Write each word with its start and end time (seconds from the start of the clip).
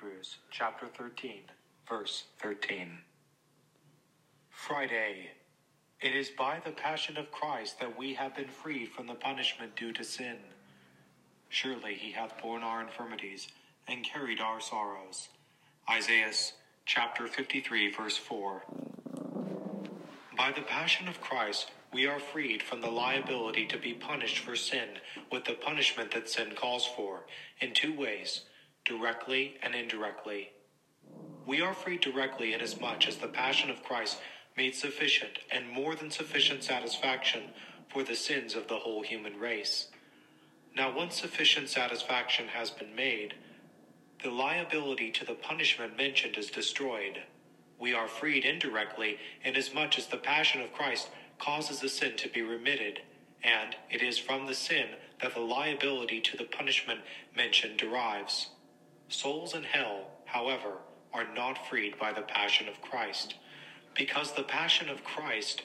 Hebrews 0.00 0.36
chapter 0.52 0.86
13, 0.86 1.42
verse 1.88 2.24
13. 2.40 2.98
Friday. 4.48 5.30
It 6.00 6.14
is 6.14 6.30
by 6.30 6.60
the 6.64 6.70
passion 6.70 7.16
of 7.16 7.32
Christ 7.32 7.80
that 7.80 7.98
we 7.98 8.14
have 8.14 8.36
been 8.36 8.48
freed 8.48 8.92
from 8.92 9.08
the 9.08 9.14
punishment 9.14 9.74
due 9.74 9.92
to 9.94 10.04
sin. 10.04 10.36
Surely 11.48 11.94
he 11.94 12.12
hath 12.12 12.40
borne 12.40 12.62
our 12.62 12.80
infirmities 12.80 13.48
and 13.88 14.04
carried 14.04 14.40
our 14.40 14.60
sorrows. 14.60 15.30
Isaiah 15.90 16.32
chapter 16.86 17.26
53, 17.26 17.92
verse 17.92 18.16
4. 18.16 18.62
By 20.36 20.52
the 20.52 20.62
passion 20.62 21.08
of 21.08 21.20
Christ, 21.20 21.72
we 21.92 22.06
are 22.06 22.20
freed 22.20 22.62
from 22.62 22.82
the 22.82 22.90
liability 22.90 23.66
to 23.66 23.78
be 23.78 23.94
punished 23.94 24.38
for 24.38 24.54
sin 24.54 24.88
with 25.32 25.44
the 25.44 25.54
punishment 25.54 26.12
that 26.12 26.28
sin 26.28 26.52
calls 26.54 26.86
for, 26.86 27.24
in 27.60 27.72
two 27.72 27.98
ways 27.98 28.42
directly 28.88 29.56
and 29.62 29.74
indirectly. 29.74 30.50
We 31.46 31.60
are 31.60 31.74
freed 31.74 32.00
directly 32.00 32.54
inasmuch 32.54 33.06
as 33.06 33.16
the 33.16 33.28
passion 33.28 33.70
of 33.70 33.84
Christ 33.84 34.18
made 34.56 34.74
sufficient 34.74 35.38
and 35.52 35.68
more 35.68 35.94
than 35.94 36.10
sufficient 36.10 36.64
satisfaction 36.64 37.42
for 37.88 38.02
the 38.02 38.16
sins 38.16 38.54
of 38.54 38.68
the 38.68 38.76
whole 38.76 39.02
human 39.02 39.38
race. 39.38 39.88
Now, 40.76 40.94
once 40.94 41.20
sufficient 41.20 41.68
satisfaction 41.68 42.48
has 42.48 42.70
been 42.70 42.94
made, 42.94 43.34
the 44.22 44.30
liability 44.30 45.10
to 45.12 45.24
the 45.24 45.34
punishment 45.34 45.96
mentioned 45.96 46.36
is 46.36 46.50
destroyed. 46.50 47.22
We 47.78 47.94
are 47.94 48.08
freed 48.08 48.44
indirectly 48.44 49.18
inasmuch 49.44 49.96
as 49.96 50.06
the 50.06 50.16
passion 50.16 50.60
of 50.60 50.72
Christ 50.72 51.08
causes 51.38 51.80
the 51.80 51.88
sin 51.88 52.16
to 52.16 52.28
be 52.28 52.42
remitted, 52.42 53.00
and 53.44 53.76
it 53.90 54.02
is 54.02 54.18
from 54.18 54.46
the 54.46 54.54
sin 54.54 54.88
that 55.22 55.34
the 55.34 55.40
liability 55.40 56.20
to 56.20 56.36
the 56.36 56.44
punishment 56.44 57.00
mentioned 57.36 57.76
derives. 57.78 58.48
Souls 59.08 59.54
in 59.54 59.62
hell, 59.62 60.08
however, 60.26 60.78
are 61.12 61.26
not 61.34 61.66
freed 61.68 61.98
by 61.98 62.12
the 62.12 62.22
passion 62.22 62.68
of 62.68 62.80
Christ, 62.82 63.34
because 63.94 64.32
the 64.32 64.42
passion 64.42 64.88
of 64.88 65.02
Christ 65.02 65.62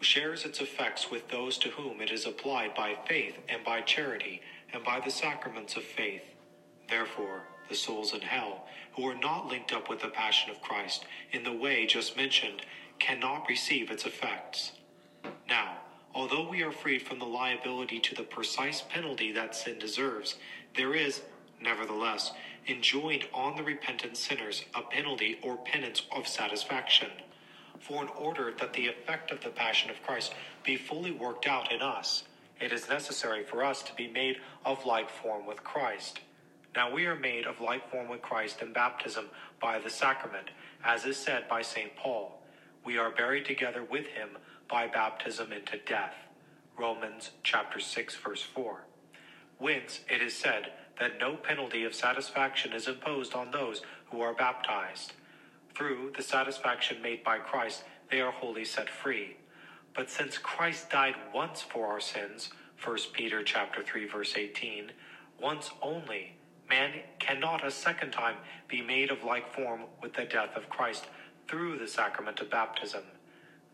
shares 0.00 0.44
its 0.44 0.60
effects 0.60 1.10
with 1.10 1.28
those 1.28 1.56
to 1.58 1.70
whom 1.70 2.00
it 2.00 2.10
is 2.10 2.26
applied 2.26 2.74
by 2.74 2.96
faith 3.06 3.38
and 3.48 3.64
by 3.64 3.80
charity 3.80 4.42
and 4.72 4.84
by 4.84 5.00
the 5.00 5.10
sacraments 5.10 5.76
of 5.76 5.82
faith. 5.82 6.22
Therefore, 6.88 7.42
the 7.68 7.74
souls 7.74 8.12
in 8.12 8.20
hell, 8.20 8.66
who 8.96 9.08
are 9.08 9.14
not 9.14 9.48
linked 9.48 9.72
up 9.72 9.88
with 9.88 10.00
the 10.00 10.08
passion 10.08 10.50
of 10.50 10.60
Christ 10.60 11.06
in 11.32 11.44
the 11.44 11.52
way 11.52 11.86
just 11.86 12.16
mentioned, 12.16 12.62
cannot 12.98 13.48
receive 13.48 13.90
its 13.90 14.04
effects. 14.04 14.72
Now, 15.48 15.78
although 16.14 16.48
we 16.48 16.62
are 16.62 16.72
freed 16.72 17.02
from 17.02 17.18
the 17.18 17.24
liability 17.24 18.00
to 18.00 18.14
the 18.14 18.22
precise 18.22 18.82
penalty 18.82 19.32
that 19.32 19.56
sin 19.56 19.78
deserves, 19.78 20.36
there 20.76 20.94
is, 20.94 21.22
nevertheless, 21.64 22.32
enjoined 22.68 23.26
on 23.34 23.56
the 23.56 23.62
repentant 23.62 24.16
sinners 24.16 24.64
a 24.74 24.82
penalty 24.82 25.38
or 25.42 25.56
penance 25.56 26.02
of 26.14 26.28
satisfaction. 26.28 27.10
For 27.80 28.02
in 28.02 28.08
order 28.08 28.52
that 28.58 28.72
the 28.72 28.86
effect 28.86 29.30
of 29.30 29.42
the 29.42 29.50
passion 29.50 29.90
of 29.90 30.02
Christ 30.02 30.32
be 30.62 30.76
fully 30.76 31.10
worked 31.10 31.46
out 31.46 31.72
in 31.72 31.82
us, 31.82 32.24
it 32.60 32.72
is 32.72 32.88
necessary 32.88 33.44
for 33.44 33.64
us 33.64 33.82
to 33.82 33.94
be 33.94 34.08
made 34.08 34.36
of 34.64 34.86
like 34.86 35.10
form 35.10 35.44
with 35.44 35.64
Christ. 35.64 36.20
Now 36.74 36.92
we 36.92 37.06
are 37.06 37.16
made 37.16 37.46
of 37.46 37.60
like 37.60 37.90
form 37.90 38.08
with 38.08 38.22
Christ 38.22 38.62
in 38.62 38.72
baptism 38.72 39.26
by 39.60 39.78
the 39.78 39.90
sacrament, 39.90 40.48
as 40.84 41.04
is 41.04 41.16
said 41.16 41.48
by 41.48 41.62
St. 41.62 41.94
Paul. 41.96 42.40
We 42.84 42.98
are 42.98 43.10
buried 43.10 43.44
together 43.44 43.82
with 43.82 44.06
him 44.06 44.30
by 44.68 44.86
baptism 44.86 45.52
into 45.52 45.78
death. 45.78 46.14
Romans 46.78 47.30
chapter 47.42 47.80
6 47.80 48.16
verse 48.16 48.42
4. 48.42 48.84
Whence 49.58 50.00
it 50.08 50.20
is 50.20 50.34
said 50.34 50.72
that 50.98 51.18
no 51.18 51.36
penalty 51.36 51.84
of 51.84 51.94
satisfaction 51.94 52.72
is 52.72 52.88
imposed 52.88 53.34
on 53.34 53.50
those 53.50 53.82
who 54.10 54.20
are 54.20 54.34
baptized. 54.34 55.12
Through 55.74 56.12
the 56.16 56.22
satisfaction 56.22 57.02
made 57.02 57.24
by 57.24 57.38
Christ, 57.38 57.84
they 58.10 58.20
are 58.20 58.30
wholly 58.30 58.64
set 58.64 58.88
free. 58.88 59.36
But 59.94 60.10
since 60.10 60.38
Christ 60.38 60.90
died 60.90 61.14
once 61.32 61.62
for 61.62 61.86
our 61.86 62.00
sins, 62.00 62.50
1 62.82 62.96
Peter 63.12 63.42
chapter 63.42 63.82
3 63.82 64.06
verse 64.06 64.34
18, 64.36 64.92
once 65.40 65.70
only, 65.82 66.36
man 66.68 66.92
cannot 67.18 67.66
a 67.66 67.70
second 67.70 68.12
time 68.12 68.36
be 68.68 68.82
made 68.82 69.10
of 69.10 69.24
like 69.24 69.54
form 69.54 69.82
with 70.02 70.14
the 70.14 70.24
death 70.24 70.56
of 70.56 70.68
Christ 70.68 71.06
through 71.48 71.78
the 71.78 71.88
sacrament 71.88 72.40
of 72.40 72.50
baptism. 72.50 73.02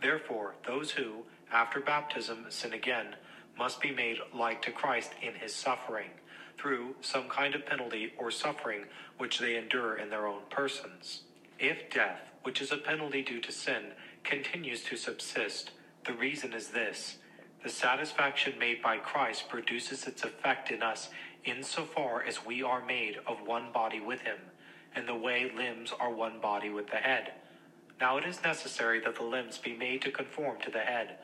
Therefore, 0.00 0.54
those 0.66 0.92
who, 0.92 1.24
after 1.52 1.80
baptism, 1.80 2.46
sin 2.48 2.72
again, 2.72 3.16
must 3.58 3.80
be 3.80 3.90
made 3.90 4.18
like 4.34 4.62
to 4.62 4.70
Christ 4.70 5.10
in 5.20 5.34
his 5.34 5.54
suffering, 5.54 6.10
through 6.56 6.94
some 7.00 7.28
kind 7.28 7.54
of 7.54 7.66
penalty 7.66 8.12
or 8.16 8.30
suffering 8.30 8.84
which 9.18 9.38
they 9.38 9.56
endure 9.56 9.96
in 9.96 10.10
their 10.10 10.26
own 10.26 10.42
persons. 10.50 11.22
If 11.58 11.90
death, 11.90 12.20
which 12.42 12.60
is 12.60 12.72
a 12.72 12.76
penalty 12.76 13.22
due 13.22 13.40
to 13.40 13.52
sin, 13.52 13.92
continues 14.24 14.82
to 14.84 14.96
subsist, 14.96 15.72
the 16.06 16.12
reason 16.12 16.52
is 16.52 16.68
this 16.68 17.18
the 17.62 17.68
satisfaction 17.68 18.56
made 18.58 18.80
by 18.80 18.98
Christ 18.98 19.48
produces 19.48 20.06
its 20.06 20.22
effect 20.22 20.70
in 20.70 20.82
us 20.82 21.08
insofar 21.44 22.22
as 22.22 22.46
we 22.46 22.62
are 22.62 22.84
made 22.84 23.18
of 23.26 23.46
one 23.46 23.72
body 23.72 24.00
with 24.00 24.20
him, 24.20 24.38
in 24.94 25.06
the 25.06 25.14
way 25.14 25.50
limbs 25.56 25.92
are 25.98 26.12
one 26.12 26.40
body 26.40 26.70
with 26.70 26.88
the 26.88 26.96
head. 26.96 27.32
Now 28.00 28.16
it 28.16 28.24
is 28.24 28.42
necessary 28.44 29.00
that 29.00 29.16
the 29.16 29.24
limbs 29.24 29.58
be 29.58 29.76
made 29.76 30.02
to 30.02 30.12
conform 30.12 30.60
to 30.60 30.70
the 30.70 30.78
head. 30.78 31.18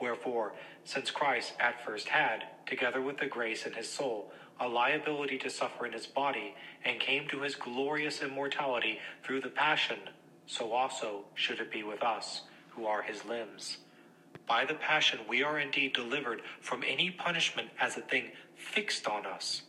Wherefore, 0.00 0.52
since 0.84 1.10
Christ 1.10 1.54
at 1.58 1.84
first 1.84 2.08
had, 2.08 2.44
together 2.66 3.00
with 3.00 3.18
the 3.18 3.26
grace 3.26 3.66
in 3.66 3.72
his 3.72 3.88
soul, 3.88 4.32
a 4.60 4.68
liability 4.68 5.38
to 5.38 5.50
suffer 5.50 5.86
in 5.86 5.92
his 5.92 6.06
body, 6.06 6.54
and 6.84 7.00
came 7.00 7.28
to 7.28 7.40
his 7.40 7.54
glorious 7.54 8.22
immortality 8.22 8.98
through 9.22 9.40
the 9.40 9.48
passion, 9.48 9.98
so 10.46 10.72
also 10.72 11.24
should 11.34 11.60
it 11.60 11.70
be 11.70 11.82
with 11.82 12.02
us, 12.02 12.42
who 12.70 12.86
are 12.86 13.02
his 13.02 13.24
limbs. 13.24 13.78
By 14.46 14.64
the 14.64 14.74
passion 14.74 15.20
we 15.28 15.42
are 15.42 15.58
indeed 15.58 15.92
delivered 15.92 16.42
from 16.60 16.84
any 16.86 17.10
punishment 17.10 17.68
as 17.80 17.96
a 17.96 18.02
thing 18.02 18.30
fixed 18.54 19.06
on 19.06 19.26
us, 19.26 19.62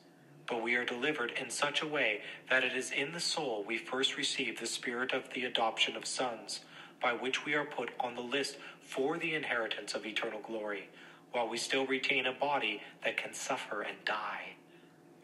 but 0.45 0.61
we 0.61 0.75
are 0.75 0.85
delivered 0.85 1.31
in 1.41 1.49
such 1.49 1.81
a 1.81 1.87
way 1.87 2.21
that 2.49 2.63
it 2.63 2.73
is 2.73 2.91
in 2.91 3.11
the 3.11 3.19
soul 3.19 3.63
we 3.67 3.77
first 3.77 4.17
receive 4.17 4.59
the 4.59 4.67
spirit 4.67 5.13
of 5.13 5.29
the 5.33 5.45
adoption 5.45 5.95
of 5.95 6.05
sons, 6.05 6.61
by 7.01 7.13
which 7.13 7.45
we 7.45 7.53
are 7.53 7.65
put 7.65 7.89
on 7.99 8.15
the 8.15 8.21
list 8.21 8.57
for 8.81 9.17
the 9.17 9.35
inheritance 9.35 9.93
of 9.93 10.05
eternal 10.05 10.39
glory, 10.39 10.89
while 11.31 11.47
we 11.47 11.57
still 11.57 11.85
retain 11.85 12.25
a 12.25 12.33
body 12.33 12.81
that 13.03 13.17
can 13.17 13.33
suffer 13.33 13.81
and 13.81 13.97
die. 14.05 14.53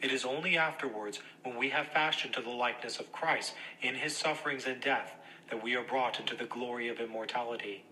It 0.01 0.11
is 0.11 0.25
only 0.25 0.57
afterwards, 0.57 1.21
when 1.43 1.55
we 1.55 1.69
have 1.69 1.87
fashioned 1.87 2.33
to 2.33 2.41
the 2.41 2.49
likeness 2.49 2.99
of 2.99 3.11
Christ 3.13 3.53
in 3.81 3.95
his 3.95 4.15
sufferings 4.15 4.65
and 4.65 4.81
death, 4.81 5.15
that 5.49 5.63
we 5.63 5.75
are 5.75 5.83
brought 5.83 6.19
into 6.19 6.35
the 6.35 6.45
glory 6.45 6.89
of 6.89 6.99
immortality. 6.99 7.85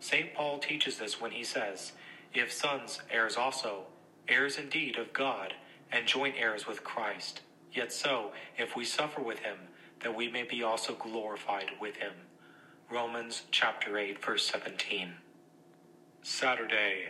St. 0.00 0.34
Paul 0.34 0.58
teaches 0.58 0.98
this 0.98 1.20
when 1.20 1.30
he 1.30 1.44
says, 1.44 1.92
If 2.34 2.52
sons, 2.52 3.00
heirs 3.10 3.36
also, 3.36 3.84
heirs 4.28 4.58
indeed 4.58 4.98
of 4.98 5.14
God, 5.14 5.54
and 5.90 6.06
joint 6.06 6.34
heirs 6.38 6.66
with 6.66 6.84
Christ. 6.84 7.40
Yet 7.72 7.92
so, 7.92 8.32
if 8.58 8.76
we 8.76 8.84
suffer 8.84 9.22
with 9.22 9.38
him, 9.38 9.56
that 10.00 10.14
we 10.14 10.28
may 10.30 10.42
be 10.42 10.62
also 10.62 10.94
glorified 10.94 11.70
with 11.80 11.96
him. 11.96 12.12
Romans 12.90 13.42
chapter 13.50 13.98
8, 13.98 14.24
verse 14.24 14.46
17. 14.46 15.14
Saturday, 16.22 17.08